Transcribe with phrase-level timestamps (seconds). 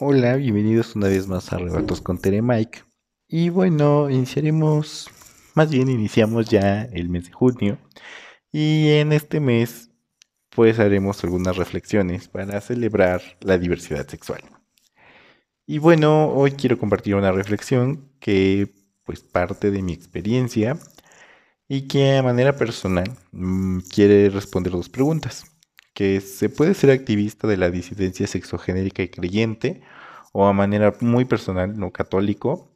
[0.00, 2.82] Hola, bienvenidos una vez más a Rebatos con Tere Mike.
[3.28, 5.08] Y bueno, iniciaremos,
[5.54, 7.78] más bien iniciamos ya el mes de junio.
[8.50, 9.92] Y en este mes,
[10.50, 14.42] pues haremos algunas reflexiones para celebrar la diversidad sexual.
[15.64, 18.74] Y bueno, hoy quiero compartir una reflexión que
[19.04, 20.76] pues parte de mi experiencia
[21.68, 25.53] y que a manera personal mm, quiere responder dos preguntas
[25.94, 29.82] que se puede ser activista de la disidencia sexogenérica y creyente,
[30.32, 32.68] o a manera muy personal, no católico.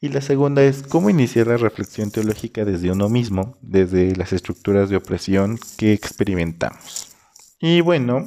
[0.00, 4.88] Y la segunda es cómo iniciar la reflexión teológica desde uno mismo, desde las estructuras
[4.88, 7.14] de opresión que experimentamos.
[7.60, 8.26] Y bueno,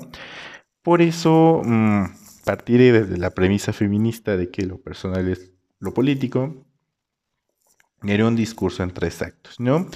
[0.83, 2.05] por eso mmm,
[2.43, 6.65] partiré desde la premisa feminista de que lo personal es lo político,
[8.03, 9.89] era un discurso en tres actos, ¿no?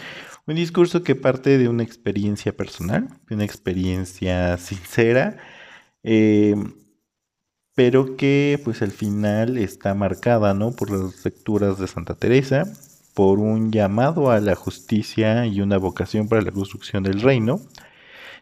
[0.49, 5.37] Un discurso que parte de una experiencia personal, de una experiencia sincera,
[6.01, 6.55] eh,
[7.75, 10.71] pero que pues al final está marcada, ¿no?
[10.71, 12.63] Por las lecturas de Santa Teresa,
[13.13, 17.61] por un llamado a la justicia y una vocación para la construcción del reino,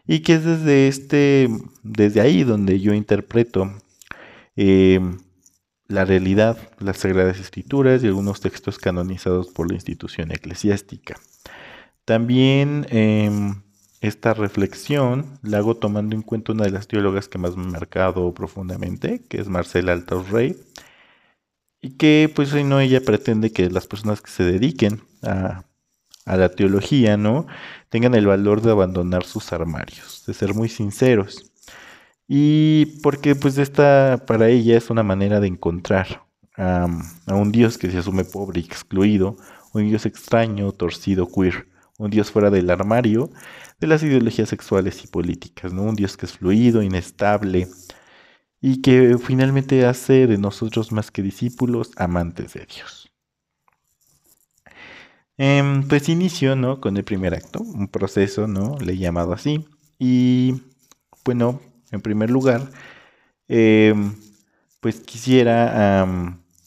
[0.06, 1.50] y que es desde este,
[1.82, 3.70] desde ahí donde yo interpreto
[4.56, 4.98] eh,
[5.88, 11.20] la realidad, las Sagradas Escrituras y algunos textos canonizados por la institución eclesiástica.
[12.08, 13.60] También em,
[14.00, 17.66] esta reflexión la hago tomando en cuenta una de las teólogas que más me ha
[17.66, 20.56] marcado profundamente, que es Marcela Altos Rey,
[21.82, 25.64] y que pues no ella pretende que las personas que se dediquen a,
[26.24, 27.46] la teología, ¿no?
[27.90, 31.52] Tengan el valor de abandonar sus armarios, de ser muy sinceros.
[32.26, 36.24] Y porque pues esta para ella es una manera de encontrar
[36.56, 36.86] a
[37.34, 39.36] un Dios que se asume pobre y excluido,
[39.74, 41.66] un Dios extraño, torcido, queer
[41.98, 43.30] un Dios fuera del armario
[43.80, 45.82] de las ideologías sexuales y políticas, ¿no?
[45.82, 47.68] Un Dios que es fluido, inestable
[48.60, 53.10] y que finalmente hace de nosotros más que discípulos, amantes de Dios.
[55.36, 56.80] Em, pues inicio, ¿no?
[56.80, 58.76] Con el primer acto, un proceso, ¿no?
[58.78, 59.66] Le he llamado así.
[59.98, 60.62] Y
[61.24, 61.60] bueno,
[61.92, 62.70] en primer lugar,
[63.48, 64.16] em,
[64.80, 66.06] pues quisiera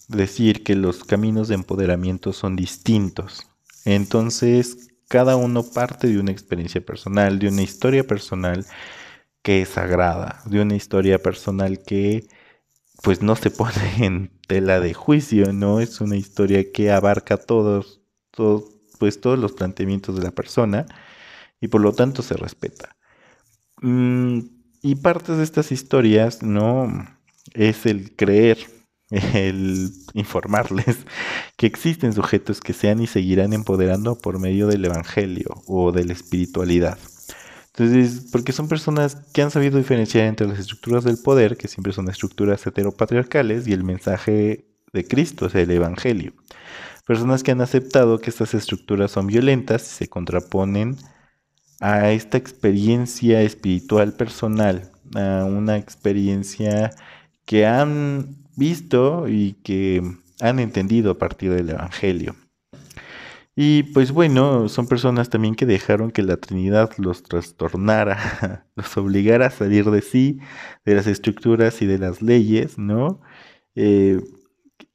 [0.08, 3.47] decir que los caminos de empoderamiento son distintos.
[3.86, 8.66] Entonces, cada uno parte de una experiencia personal, de una historia personal
[9.44, 12.27] que es sagrada, de una historia personal que
[13.03, 15.81] pues no se pone en tela de juicio, ¿no?
[15.81, 18.01] Es una historia que abarca todos,
[18.31, 20.85] todos, pues todos los planteamientos de la persona
[21.59, 22.95] y por lo tanto se respeta.
[23.81, 24.39] Mm,
[24.81, 26.88] y parte de estas historias, ¿no?
[27.53, 28.59] Es el creer
[29.11, 30.97] el informarles
[31.57, 36.13] que existen sujetos que sean y seguirán empoderando por medio del Evangelio o de la
[36.13, 36.97] espiritualidad.
[37.73, 41.94] Entonces, porque son personas que han sabido diferenciar entre las estructuras del poder, que siempre
[41.94, 46.33] son estructuras heteropatriarcales, y el mensaje de Cristo, o sea, el Evangelio.
[47.07, 50.97] Personas que han aceptado que estas estructuras son violentas y se contraponen
[51.79, 56.91] a esta experiencia espiritual personal, a una experiencia
[57.45, 60.03] que han visto y que
[60.39, 62.35] han entendido a partir del Evangelio.
[63.55, 69.47] Y pues bueno, son personas también que dejaron que la Trinidad los trastornara, los obligara
[69.47, 70.39] a salir de sí,
[70.85, 73.22] de las estructuras y de las leyes, ¿no?
[73.75, 74.22] Eh,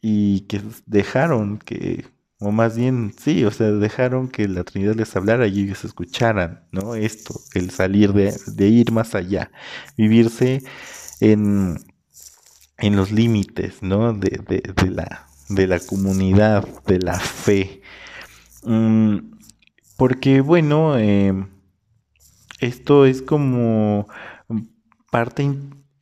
[0.00, 2.06] y que dejaron que,
[2.38, 6.66] o más bien, sí, o sea, dejaron que la Trinidad les hablara y ellos escucharan,
[6.72, 6.94] ¿no?
[6.94, 9.50] Esto, el salir de, de ir más allá,
[9.96, 10.62] vivirse
[11.20, 11.78] en,
[12.78, 14.12] en los límites, ¿no?
[14.12, 14.40] De,
[14.90, 17.82] la, de la comunidad, de la fe.
[18.64, 19.18] Mm,
[19.96, 21.48] porque, bueno, em,
[22.60, 24.08] esto es como
[25.10, 25.50] parte,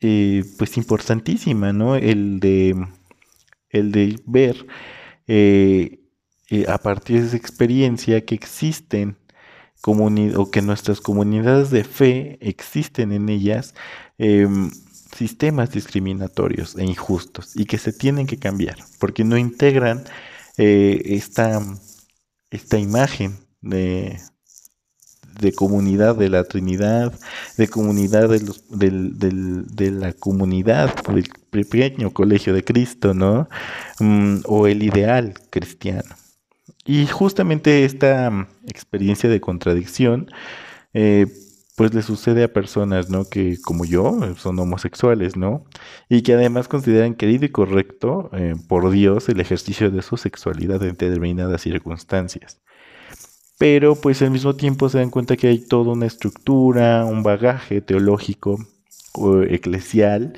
[0.01, 1.95] eh, pues, importantísima, ¿no?
[1.95, 2.75] El de,
[3.69, 4.67] el de ver
[5.27, 5.99] eh,
[6.49, 9.17] eh, a partir de esa experiencia que existen
[9.87, 13.75] o que nuestras comunidades de fe existen en ellas
[14.17, 14.71] em,
[15.15, 20.03] sistemas discriminatorios e injustos y que se tienen que cambiar porque no integran
[20.57, 21.61] eh, esta,
[22.51, 24.19] esta imagen de,
[25.39, 27.13] de comunidad de la Trinidad,
[27.57, 33.47] de comunidad de, los, de la comunidad del pequeño colegio de Cristo, ¿no?
[33.99, 36.15] Mm, o el ideal cristiano.
[36.85, 40.29] Y justamente esta experiencia de contradicción
[40.93, 41.27] eh,
[41.75, 43.25] pues le sucede a personas, ¿no?
[43.25, 45.65] Que como yo son homosexuales, ¿no?
[46.09, 50.81] Y que además consideran querido y correcto eh, por Dios el ejercicio de su sexualidad
[50.83, 52.61] en determinadas circunstancias.
[53.57, 57.81] Pero pues al mismo tiempo se dan cuenta que hay toda una estructura, un bagaje
[57.81, 58.57] teológico
[59.13, 60.33] o eclesial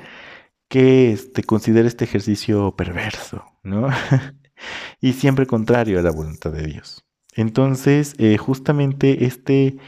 [0.68, 3.88] que este, considera este ejercicio perverso, ¿no?
[5.00, 7.04] y siempre contrario a la voluntad de Dios.
[7.34, 9.78] Entonces, eh, justamente este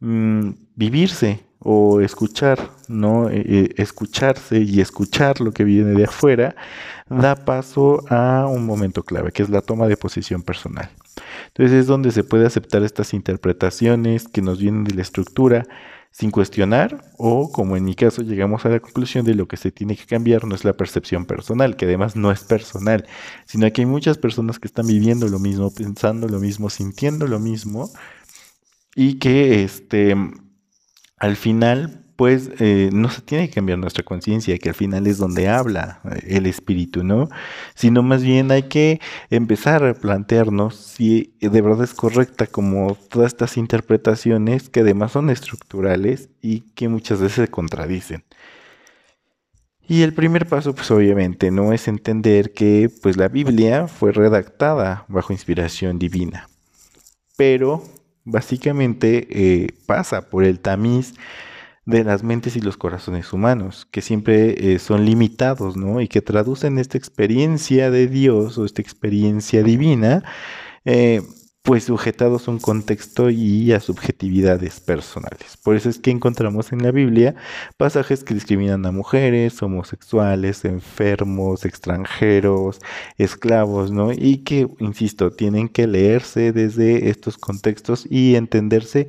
[0.00, 3.30] mm, vivirse o escuchar, ¿no?
[3.30, 6.56] Eh, eh, escucharse y escuchar lo que viene de afuera
[7.08, 10.90] da paso a un momento clave, que es la toma de posición personal.
[11.48, 15.64] Entonces es donde se puede aceptar estas interpretaciones que nos vienen de la estructura
[16.10, 19.72] sin cuestionar o, como en mi caso, llegamos a la conclusión de lo que se
[19.72, 23.06] tiene que cambiar no es la percepción personal, que además no es personal,
[23.46, 27.38] sino que hay muchas personas que están viviendo lo mismo, pensando lo mismo, sintiendo lo
[27.38, 27.90] mismo
[28.94, 30.14] y que este,
[31.22, 35.18] al final pues eh, no se tiene que cambiar nuestra conciencia, que al final es
[35.18, 37.28] donde habla eh, el espíritu, ¿no?
[37.76, 43.28] Sino más bien hay que empezar a plantearnos si de verdad es correcta como todas
[43.28, 48.24] estas interpretaciones que además son estructurales y que muchas veces se contradicen.
[49.86, 55.04] Y el primer paso, pues obviamente, no es entender que pues la Biblia fue redactada
[55.08, 56.48] bajo inspiración divina,
[57.36, 57.84] pero
[58.24, 61.14] básicamente eh, pasa por el tamiz
[61.84, 66.00] de las mentes y los corazones humanos, que siempre eh, son limitados, ¿no?
[66.00, 70.22] Y que traducen esta experiencia de Dios o esta experiencia divina,
[70.84, 71.22] eh,
[71.62, 75.56] pues sujetados a un contexto y a subjetividades personales.
[75.62, 77.36] Por eso es que encontramos en la Biblia
[77.76, 82.80] pasajes que discriminan a mujeres, homosexuales, enfermos, extranjeros,
[83.16, 84.12] esclavos, ¿no?
[84.12, 89.08] Y que, insisto, tienen que leerse desde estos contextos y entenderse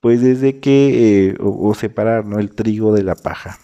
[0.00, 2.38] pues desde que, eh, o, separar, ¿no?
[2.38, 3.58] El trigo de la paja.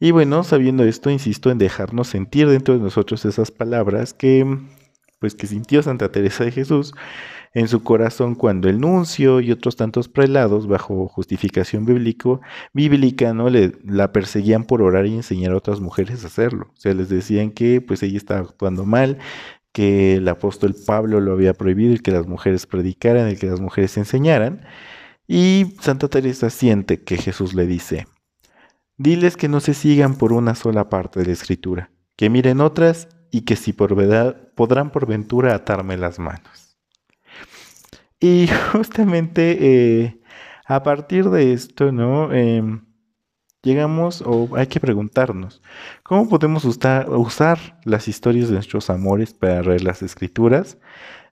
[0.00, 4.58] Y bueno, sabiendo esto, insisto en dejarnos sentir dentro de nosotros esas palabras que,
[5.22, 6.94] pues que sintió Santa Teresa de Jesús
[7.54, 12.40] en su corazón cuando el nuncio y otros tantos prelados, bajo justificación bíblico,
[12.72, 13.48] bíblica, ¿no?
[13.48, 16.72] Le, la perseguían por orar y enseñar a otras mujeres a hacerlo.
[16.76, 19.18] O sea, les decían que pues ella estaba actuando mal,
[19.70, 23.60] que el apóstol Pablo lo había prohibido y que las mujeres predicaran y que las
[23.60, 24.62] mujeres enseñaran.
[25.28, 28.08] Y Santa Teresa siente que Jesús le dice,
[28.98, 33.06] diles que no se sigan por una sola parte de la escritura, que miren otras
[33.32, 36.78] y que si por verdad podrán por ventura atarme las manos.
[38.20, 40.20] Y justamente eh,
[40.64, 42.32] a partir de esto, ¿no?
[42.32, 42.84] Em,
[43.62, 45.62] llegamos o hay que preguntarnos,
[46.04, 50.78] ¿cómo podemos usar, usar las historias de nuestros amores para leer las escrituras?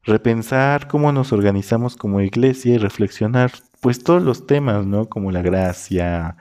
[0.03, 5.09] repensar cómo nos organizamos como iglesia y reflexionar pues todos los temas, ¿no?
[5.09, 6.37] Como la gracia,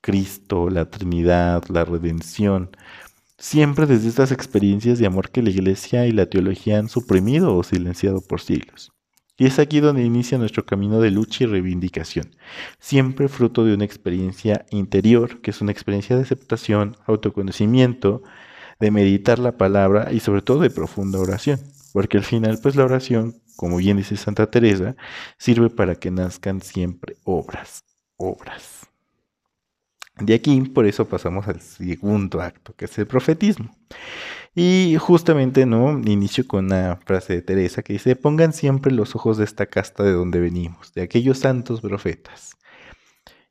[0.00, 2.70] Cristo, la Trinidad, la redención,
[3.38, 7.62] siempre desde estas experiencias de amor que la iglesia y la teología han suprimido o
[7.62, 8.92] silenciado por siglos.
[9.36, 12.36] Y es aquí donde inicia nuestro camino de lucha y reivindicación,
[12.78, 18.22] siempre fruto de una experiencia interior, que es una experiencia de aceptación, autoconocimiento,
[18.78, 21.58] de meditar la palabra y sobre todo de profunda oración
[21.94, 24.96] porque al final, pues la oración, como bien dice Santa Teresa,
[25.38, 27.84] sirve para que nazcan siempre obras,
[28.16, 28.83] obras.
[30.18, 33.74] De aquí, por eso pasamos al segundo acto, que es el profetismo.
[34.54, 35.98] Y justamente, ¿no?
[35.98, 40.04] Inicio con una frase de Teresa que dice, pongan siempre los ojos de esta casta
[40.04, 42.56] de donde venimos, de aquellos santos profetas.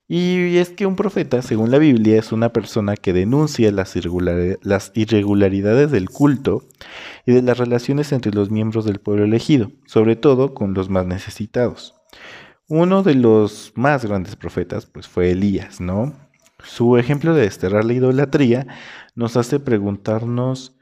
[0.08, 5.92] Y es que un profeta, según la Biblia, es una persona que denuncia las, irregularidades
[5.92, 6.64] del culto
[7.26, 11.06] y de las relaciones entre los miembros del pueblo elegido, sobre todo con los más
[11.06, 11.96] necesitados.
[12.68, 16.14] Uno de los más grandes profetas, pues fue Elías, ¿no?
[16.64, 18.68] Su ejemplo de desterrar la idolatría
[19.16, 20.76] nos hace preguntarnos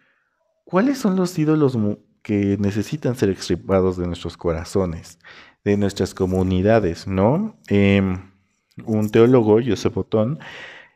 [0.64, 1.78] cuáles son los ídolos
[2.22, 5.20] que necesitan ser extirpados de nuestros corazones,
[5.66, 7.58] de nuestras comunidades, ¿no?
[7.68, 8.30] Em,
[8.86, 10.40] un teólogo, Joseph Otón,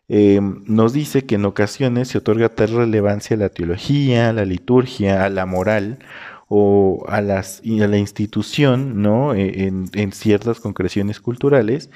[0.07, 4.45] eh, nos dice que en ocasiones se otorga tal relevancia a la teología, a la
[4.45, 5.99] liturgia, a la moral
[6.47, 9.33] o a, las, a la institución, ¿no?
[9.33, 11.89] E, en, ciertas concreciones culturales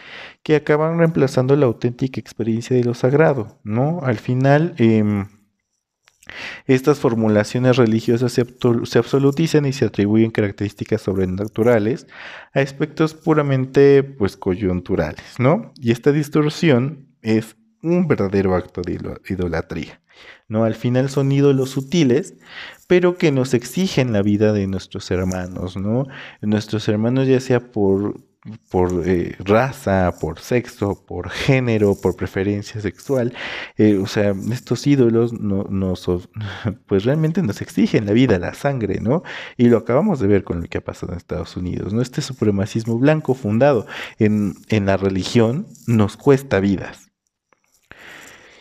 [0.43, 4.01] que acaban reemplazando la auténtica experiencia de lo sagrado, ¿no?
[4.03, 5.27] Al final, em,
[6.65, 8.41] estas formulaciones religiosas se,
[8.97, 12.07] absolutizan y se atribuyen características sobrenaturales
[12.53, 15.73] a aspectos puramente pues coyunturales, ¿no?
[15.79, 20.01] Y esta distorsión es un verdadero acto de idolatría,
[20.47, 20.63] ¿no?
[20.63, 22.35] Al final son ídolos sutiles,
[22.87, 26.05] pero que nos exigen la vida de nuestros hermanos, ¿no?
[26.41, 28.15] Nuestros hermanos ya sea por
[28.69, 33.33] por eh, raza, por sexo, por género, por preferencia sexual.
[33.77, 35.65] Eh, o sea, estos ídolos no,
[36.87, 39.23] pues realmente nos exigen la vida, la sangre, ¿no?
[39.57, 42.01] Y lo acabamos de ver con lo que ha pasado en Estados Unidos, ¿no?
[42.01, 43.85] Este supremacismo blanco fundado
[44.17, 47.08] en, en la religión nos cuesta vidas.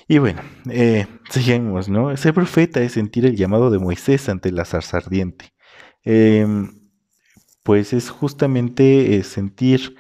[0.09, 2.17] Y bueno, eh, seguimos, ¿no?
[2.17, 5.53] Ser profeta es sentir el llamado de Moisés ante la zarza ardiente.
[6.03, 6.73] Em,
[7.62, 9.97] pues es justamente eh, sentir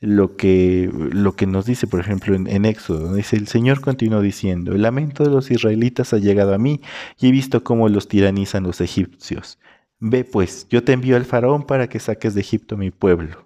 [0.00, 3.14] lo que, lo que nos dice, por ejemplo, en, Éxodo.
[3.14, 6.82] Dice, el Señor continuó diciendo, el lamento de los israelitas ha llegado a mí
[7.18, 9.58] y he visto cómo los tiranizan los egipcios.
[10.00, 13.45] Ve pues, yo te envío al faraón para que saques de Egipto mi pueblo.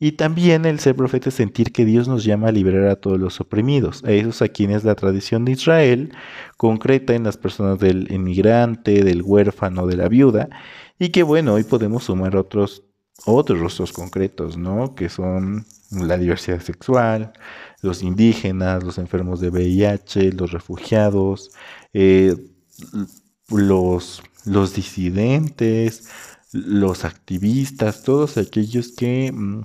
[0.00, 3.20] Y también el ser profeta es sentir que Dios nos llama a liberar a todos
[3.20, 6.12] los oprimidos, a esos a quienes la tradición de Israel
[6.56, 10.48] concreta en las personas del inmigrante, del huérfano, de la viuda,
[10.98, 12.82] y que bueno, hoy podemos sumar otros
[13.26, 14.94] otros rostros concretos, ¿no?
[14.94, 17.32] Que son la diversidad sexual,
[17.82, 21.50] los indígenas, los enfermos de VIH, los refugiados,
[21.92, 22.34] eh,
[23.50, 26.08] los, los disidentes,
[26.52, 29.62] los activistas, todos aquellos que, mm,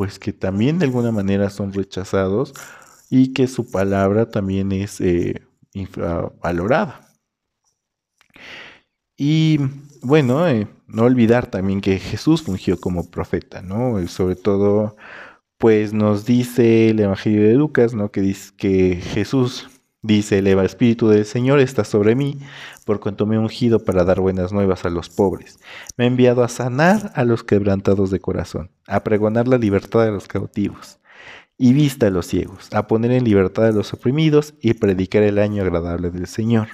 [0.00, 2.54] pues que también de alguna manera son rechazados
[3.10, 5.42] y que su palabra también es eh,
[5.74, 7.12] infravalorada.
[9.18, 9.58] Y
[10.00, 14.00] bueno, eh, no olvidar también que Jesús fungió como profeta, ¿no?
[14.00, 14.96] Y sobre todo,
[15.58, 18.10] pues nos dice el Evangelio de Lucas, ¿no?
[18.10, 19.68] Que dice que Jesús
[20.02, 22.38] dice, el Espíritu del Señor está sobre mí,
[22.84, 25.58] por cuanto me he ungido para dar buenas nuevas a los pobres.
[25.96, 30.12] Me ha enviado a sanar a los quebrantados de corazón, a pregonar la libertad de
[30.12, 30.98] los cautivos
[31.58, 35.38] y vista a los ciegos, a poner en libertad a los oprimidos y predicar el
[35.38, 36.68] año agradable del Señor.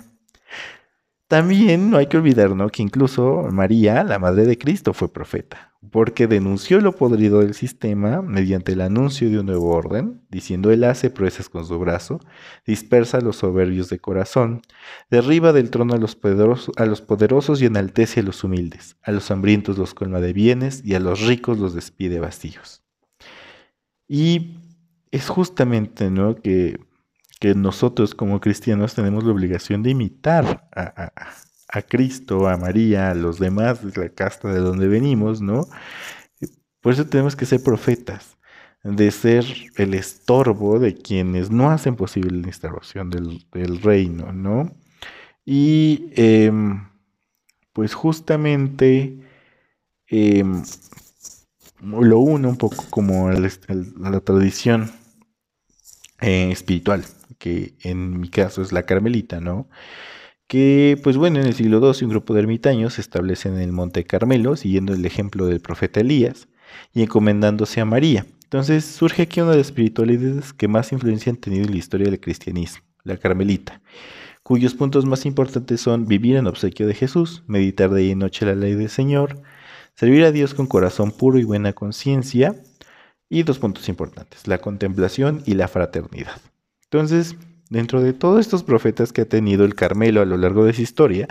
[1.29, 6.27] También no hay que olvidar que incluso María, la Madre de Cristo, fue profeta, porque
[6.27, 11.11] denunció lo podrido del sistema mediante el anuncio de un nuevo orden, diciendo Él hace
[11.11, 12.21] proezas con su brazo,
[12.67, 14.63] dispersa a los soberbios de corazón,
[15.11, 19.95] derriba del trono a los, poderosos, y enaltece a los humildes, a los hambrientos los
[19.95, 22.83] colma de bienes y a los ricos los despide vacíos.
[24.09, 24.59] Y
[25.11, 26.37] es justamente ¿no?
[26.37, 26.79] que
[27.39, 31.13] que nosotros como cristianos tenemos la obligación de imitar a,
[31.89, 35.69] Cristo, a María, a los demás de la casta de donde venimos, ¿no?
[36.81, 38.39] Por eso tenemos que ser profetas,
[38.85, 39.45] de ser
[39.77, 44.73] el estorbo de quienes no hacen posible la instalación del, reino, ¿no?
[45.45, 46.89] Y em,
[47.73, 49.19] pues justamente
[50.09, 50.63] em,
[51.83, 54.91] lo uno un poco como a la tradición
[56.21, 57.05] eh, espiritual
[57.39, 59.69] que en mi caso es la Carmelita, ¿no?
[60.47, 63.73] Que, pues bueno, en el siglo XII un grupo de ermitaños se establece en el
[63.73, 66.49] Monte Carmelo, siguiendo el ejemplo del profeta Elías
[66.93, 68.27] y encomendándose a María.
[68.45, 72.09] Entonces surge aquí una de las espiritualidades que más influencia han tenido en la historia
[72.09, 73.81] del cristianismo, la Carmelita,
[74.45, 78.47] cuyos puntos más importantes son vivir en obsequio de Jesús, meditar de día y noche
[78.47, 79.43] la ley del Señor,
[79.95, 82.55] servir a Dios con corazón puro y buena conciencia,
[83.29, 86.41] y dos puntos importantes, la contemplación y la fraternidad.
[86.85, 87.37] Entonces,
[87.71, 90.83] dentro de todos estos profetas que ha tenido el Carmelo a lo largo de su
[90.83, 91.29] historia,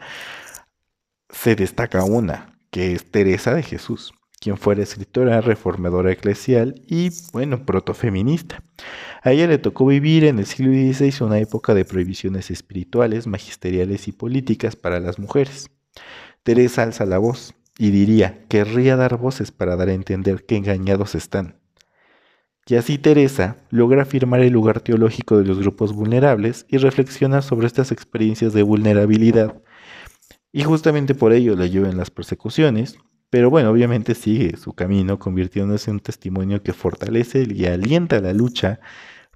[1.29, 7.65] se destaca una, que es Teresa de Jesús, quien fuera escritora, reformadora eclesial y, bueno,
[7.65, 8.63] protofeminista.
[9.21, 14.07] A ella le tocó vivir en el siglo XVI una época de prohibiciones espirituales, magisteriales
[14.07, 15.69] y políticas para las mujeres.
[16.43, 21.15] Teresa alza la voz y diría, querría dar voces para dar a entender que engañados
[21.15, 21.59] están
[22.67, 27.67] y así Teresa logra afirmar el lugar teológico de los grupos vulnerables y reflexiona sobre
[27.67, 29.61] estas experiencias de vulnerabilidad.
[30.51, 32.97] Y justamente por ello le en las persecuciones,
[33.29, 38.33] pero bueno, obviamente sigue su camino convirtiéndose en un testimonio que fortalece y alienta la
[38.33, 38.79] lucha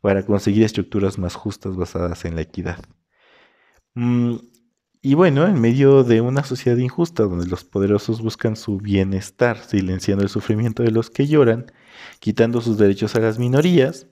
[0.02, 2.80] para conseguir estructuras más justas basadas en la equidad.
[3.94, 4.38] Mm,
[5.02, 10.24] y bueno, en medio de una sociedad injusta donde los poderosos buscan su bienestar, silenciando
[10.24, 11.68] el sufrimiento de los que lloran,
[12.20, 14.08] quitando sus derechos a las minorías,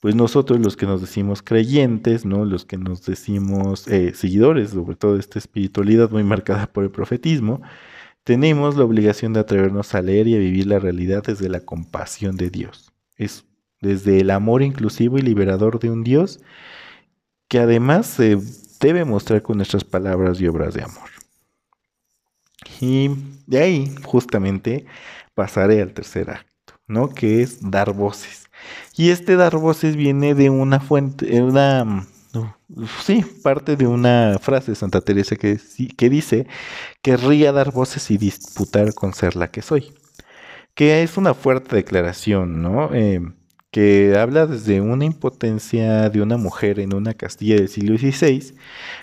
[0.00, 2.44] pues nosotros los que nos decimos creyentes, ¿no?
[2.44, 6.90] los que nos decimos eh, seguidores, sobre todo de esta espiritualidad muy marcada por el
[6.90, 7.62] profetismo,
[8.24, 12.36] tenemos la obligación de atrevernos a leer y a vivir la realidad desde la compasión
[12.36, 12.92] de Dios.
[13.16, 13.44] Es
[13.80, 16.40] desde el amor inclusivo y liberador de un Dios
[17.48, 18.36] que además se
[18.80, 21.10] debe mostrar con nuestras palabras y obras de amor.
[22.80, 23.10] Y
[23.46, 24.86] de ahí justamente
[25.34, 26.52] pasaré al tercer acto,
[26.86, 27.08] ¿no?
[27.10, 28.48] Que es dar voces.
[28.96, 32.06] Y este dar voces viene de una fuente, una,
[33.04, 35.60] sí, parte de una frase de Santa Teresa que,
[35.96, 36.46] que dice,
[37.02, 39.94] querría dar voces y disputar con ser la que soy.
[40.74, 42.94] Que es una fuerte declaración, ¿no?
[42.94, 43.20] Eh,
[43.76, 48.54] que habla desde una impotencia de una mujer en una Castilla del siglo XVI,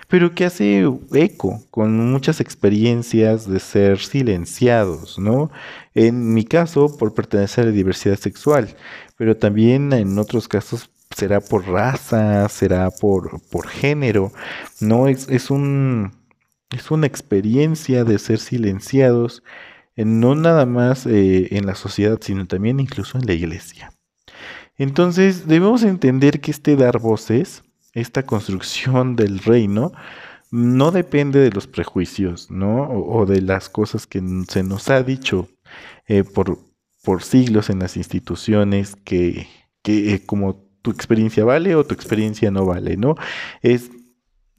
[0.08, 5.52] pero que hace eco con muchas experiencias de ser silenciados, ¿no?
[5.94, 8.74] En mi caso, por pertenecer a la diversidad sexual,
[9.16, 14.32] pero también en otros casos será por raza, será por, por género,
[14.80, 16.10] no es, es un
[16.70, 19.44] es una experiencia de ser silenciados,
[19.94, 23.93] no nada más eh, en la sociedad, sino también incluso en la iglesia.
[24.76, 27.62] Entonces debemos entender que este dar voces,
[27.92, 29.92] esta construcción del reino,
[30.50, 32.88] no depende de los prejuicios, ¿no?
[32.88, 35.48] O, de las cosas que se nos ha dicho
[36.06, 36.58] eh, por,
[37.02, 39.48] por siglos en las instituciones que,
[39.82, 43.16] que eh, como tu experiencia vale o tu experiencia no vale, ¿no?
[43.62, 43.90] Es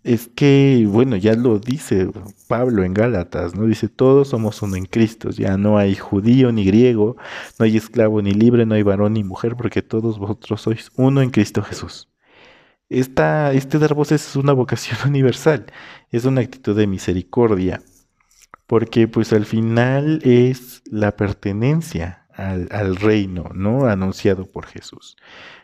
[0.05, 2.07] es que, bueno, ya lo dice
[2.47, 3.65] Pablo en Gálatas, ¿no?
[3.65, 7.17] Dice, todos somos uno en Cristo, ya no hay judío ni griego,
[7.57, 11.23] no hay esclavo ni libre, no hay varón ni mujer, porque todos vosotros sois uno
[11.23, 12.07] en Cristo Jesús.
[12.87, 15.65] Esta, este dar voces es una vocación universal,
[16.11, 17.81] es una actitud de misericordia,
[18.67, 23.87] porque pues al final es la pertenencia al, reino, ¿no?
[23.87, 25.17] Anunciado por Jesús.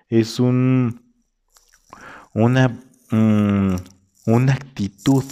[0.10, 1.03] Es un,
[2.33, 2.79] una...
[3.12, 3.75] Mm,
[4.25, 5.23] una actitud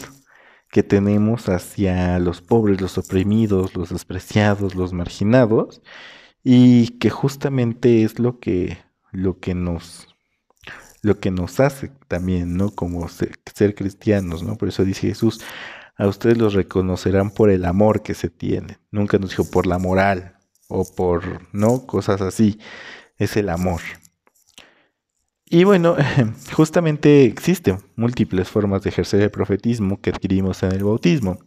[0.71, 5.81] que tenemos hacia los pobres, los oprimidos, los despreciados, los marginados,
[6.43, 8.77] y que justamente es lo que,
[9.11, 10.07] lo que nos
[11.01, 12.71] lo que nos hace también, ¿no?
[12.71, 13.39] Como ser,
[13.75, 14.57] cristianos, ¿no?
[14.57, 15.41] Por eso dice Jesús,
[15.95, 18.79] a ustedes los reconocerán por el amor que se tiene.
[18.91, 21.85] Nunca nos dijo por la moral o por, ¿no?
[21.85, 22.59] Cosas así.
[23.17, 23.81] Es el amor.
[25.51, 25.95] Y bueno,
[26.53, 31.39] justamente existen múltiples formas de ejercer el profetismo que adquirimos en el bautismo.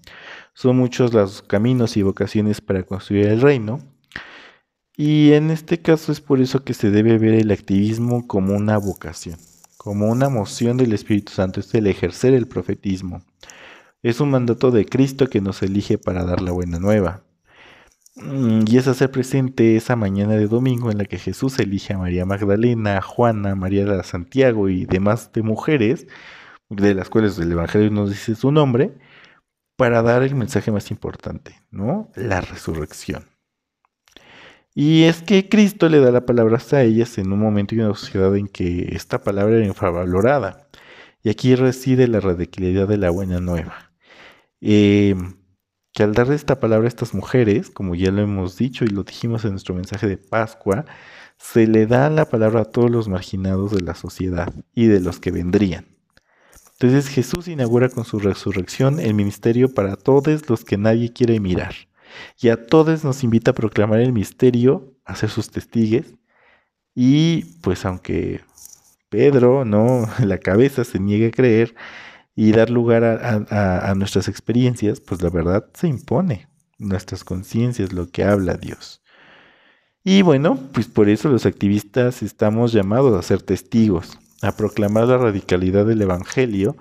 [0.55, 3.79] Son muchos los caminos y vocaciones para construir el reino.
[4.97, 8.77] Y en este caso es por eso que se debe ver el activismo como una
[8.77, 9.39] vocación,
[9.77, 13.23] como una moción del Espíritu Santo, es el ejercer el profetismo.
[14.03, 17.23] Es un mandato de Cristo que nos elige para dar la buena nueva.
[18.15, 21.99] Mm, y es hacer presente esa mañana de domingo en la que Jesús elige a
[21.99, 26.07] María Magdalena, Juana, María de Santiago y demás de mujeres,
[26.69, 28.99] de las cuales el Evangelio nos dice su nombre,
[29.77, 32.11] para dar el mensaje más importante, ¿no?
[32.15, 33.27] La resurrección.
[34.75, 37.95] Y es que Cristo le da la palabra a ellas en un momento y una
[37.95, 40.69] sociedad en que esta palabra era infravalorada.
[41.23, 43.93] Y aquí reside la radicalidad de la buena nueva.
[44.61, 45.15] Eh,
[45.93, 49.05] que al darle esta palabra a estas mujeres, como ya lo hemos dicho y lo
[49.05, 50.85] dijimos en nuestro mensaje de Pascua,
[51.39, 55.19] se le da la palabra a todos los marginados de la sociedad y de los
[55.19, 55.87] que vendrían.
[56.73, 61.75] Entonces Jesús inaugura con su resurrección el ministerio para todos los que nadie quiere mirar.
[62.41, 66.15] Y a todos nos invita a proclamar el misterio, a ser sus testigues.
[66.95, 68.41] Y pues aunque
[69.09, 71.75] Pedro, no, la cabeza se niegue a creer,
[72.35, 76.49] y dar lugar a, nuestras experiencias, pues la verdad se impone.
[76.79, 79.03] Nuestras conciencias, lo que habla Dios.
[80.03, 85.19] Y bueno, pues por eso los activistas estamos llamados a ser testigos, a proclamar la
[85.19, 86.77] radicalidad del Evangelio,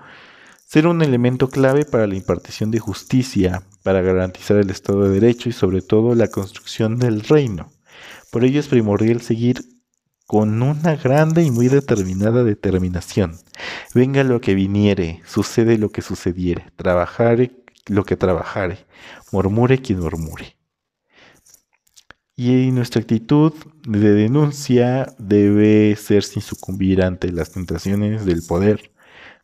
[0.66, 5.48] ser un elemento clave para la impartición de justicia, para garantizar el Estado de Derecho
[5.50, 7.70] y sobre todo la construcción del reino.
[8.30, 9.62] Por ello es primordial seguir
[10.32, 13.36] con una grande y muy determinada determinación.
[13.94, 17.50] Venga lo que viniere, sucede lo que sucediere, trabajare
[17.86, 18.78] lo que trabajare,
[19.30, 20.56] murmure quien murmure.
[22.34, 23.52] Y nuestra actitud
[23.86, 28.90] de denuncia debe ser sin sucumbir ante las tentaciones del poder,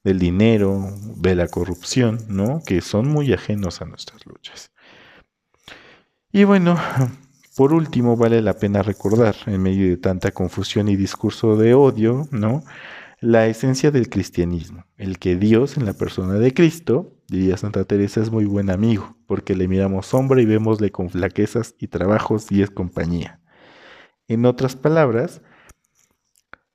[0.05, 2.63] del dinero, de la corrupción, ¿no?
[2.65, 4.73] Que son muy ajenos a nuestras luchas.
[6.33, 6.79] Y bueno,
[7.59, 12.29] por último, vale la pena recordar, en medio de tanta confusión y discurso de odio,
[12.31, 12.63] ¿no?
[13.19, 18.21] La esencia del cristianismo, el que Dios en la persona de Cristo, diría Santa Teresa,
[18.21, 22.63] es muy buen amigo, porque le miramos sombra y vemosle con flaquezas y trabajos y
[22.63, 23.41] es compañía.
[24.29, 25.43] En otras palabras,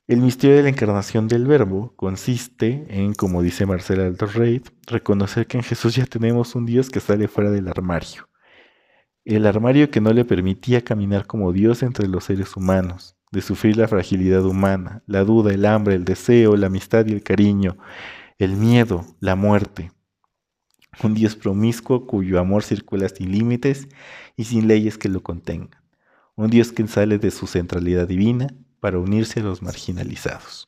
[0.08, 5.48] el misterio de la encarnación del Verbo consiste en, como dice Marcela Alto Rey, reconocer
[5.48, 8.28] que en Jesús ya tenemos un Dios que sale fuera del armario
[9.25, 13.77] el armario que no le permitía caminar como Dios entre los seres humanos, de sufrir
[13.77, 17.77] la fragilidad humana, la duda, el hambre, el deseo, la amistad y el cariño,
[18.38, 19.91] el miedo, la muerte.
[21.01, 23.88] Un Dios promiscuo cuyo amor circula sin límites
[24.36, 25.81] y sin leyes que lo contengan.
[26.36, 30.67] Un Dios que sale de su centralidad divina para unirse a los marginalizados.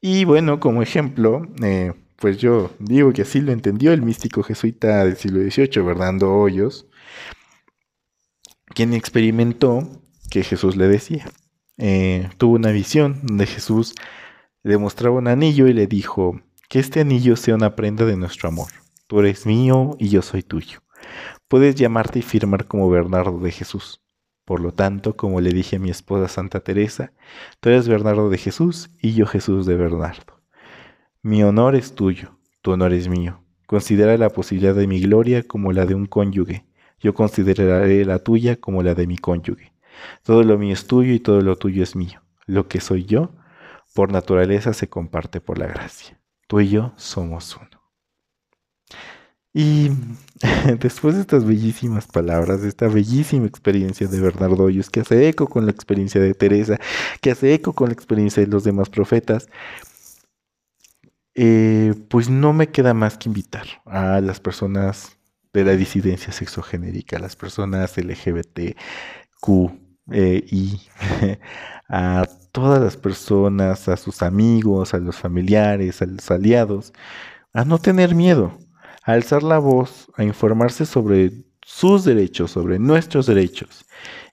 [0.00, 5.04] Y bueno, como ejemplo, eh, pues yo digo que así lo entendió el místico jesuita
[5.04, 6.86] del siglo XVIII, Bernardo Hoyos,
[8.74, 9.88] quien experimentó
[10.30, 11.30] que Jesús le decía.
[11.78, 13.94] Eh, tuvo una visión donde Jesús
[14.62, 18.48] le mostraba un anillo y le dijo, que este anillo sea una prenda de nuestro
[18.48, 18.68] amor.
[19.08, 20.78] Tú eres mío y yo soy tuyo.
[21.48, 24.00] Puedes llamarte y firmar como Bernardo de Jesús,
[24.44, 27.12] Por lo tanto, como le dije a mi esposa Santa Teresa,
[27.58, 30.42] tú eres Bernardo de Jesús y yo Jesús de Bernardo.
[31.22, 33.42] Mi honor es tuyo, tu honor es mío.
[33.66, 36.64] Considera la posibilidad de mi gloria como la de un cónyuge.
[37.00, 39.72] Yo consideraré la tuya como la de mi cónyuge.
[40.22, 42.22] Todo lo mío es tuyo y todo lo tuyo es mío.
[42.46, 43.34] Lo que soy yo,
[43.94, 46.20] por naturaleza, se comparte por la gracia.
[46.46, 47.80] Tú y yo somos uno.
[49.52, 49.90] Y
[50.80, 55.48] después de estas bellísimas palabras, de esta bellísima experiencia de Bernardo Hoyos, que hace eco
[55.48, 56.78] con la experiencia de Teresa,
[57.20, 59.48] que hace eco con la experiencia de los demás profetas,
[61.34, 65.16] eh, pues no me queda más que invitar a las personas
[65.52, 68.76] de la disidencia sexogenérica, las personas LGBTQ
[70.12, 70.78] eh,
[71.88, 76.92] a todas las personas, a sus amigos, a los familiares, a los aliados,
[77.52, 78.58] a no tener miedo,
[79.04, 81.32] a alzar la voz, a informarse sobre
[81.64, 83.84] sus derechos, sobre nuestros derechos.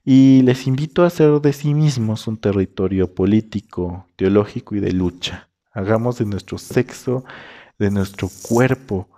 [0.03, 5.49] Y les invito a hacer de sí mismos un territorio político, teológico y de lucha.
[5.73, 7.25] Hagamos de nuestro sexo,
[7.77, 9.10] de nuestro cuerpo,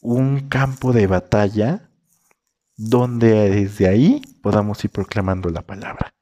[0.00, 1.90] un campo de batalla
[2.76, 6.14] donde desde ahí podamos ir proclamando la palabra.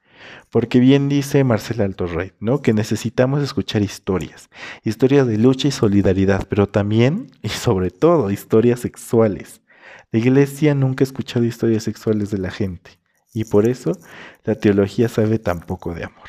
[0.51, 2.63] Porque bien dice Marcela Altorrey, ¿no?
[2.63, 4.49] Que necesitamos escuchar historias,
[4.83, 9.63] historias de lucha y solidaridad, pero también y sobre todo historias sexuales.
[10.11, 12.99] La iglesia nunca ha escuchado historias sexuales de la gente
[13.33, 13.93] y por eso
[14.45, 16.29] la teología sabe tan poco de amor.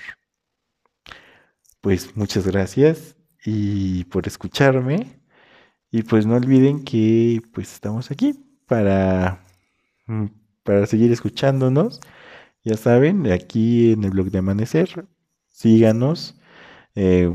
[1.82, 5.19] Pues muchas gracias y por escucharme
[5.92, 8.34] y pues no olviden que pues estamos aquí
[8.68, 9.44] para
[10.08, 10.26] mm,
[10.64, 12.02] para seguir escuchándonos
[12.64, 15.08] ya saben, aquí en el blog de Amanecer,
[15.50, 16.36] síganos,
[16.96, 17.34] eh,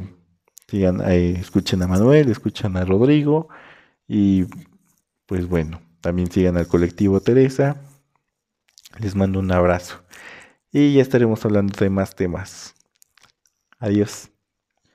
[0.72, 3.48] eh, escuchen a Manuel, escuchen a Rodrigo
[4.06, 4.46] y
[5.26, 7.80] pues bueno, también sigan al colectivo Teresa.
[9.00, 10.04] Les mando un abrazo
[10.70, 12.74] y ya estaremos hablando de más temas.
[13.78, 14.33] Adiós.